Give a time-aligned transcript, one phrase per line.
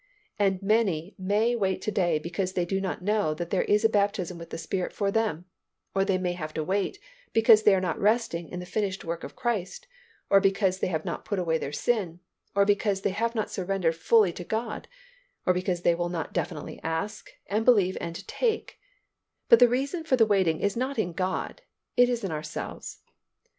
[0.39, 3.87] And many may wait to day because they do not know that there is the
[3.89, 5.45] baptism with the Spirit for them,
[5.93, 6.97] or they may have to wait
[7.33, 9.85] because they are not resting in the finished work of Christ,
[10.27, 12.19] or because they have not put away sin,
[12.55, 14.87] or because they have not surrendered fully to God,
[15.45, 18.79] or because they will not definitely ask and believe and take;
[19.49, 21.61] but the reason for the waiting is not in God,
[21.95, 23.01] it is in ourselves.